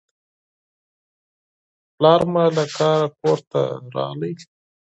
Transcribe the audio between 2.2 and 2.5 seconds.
مې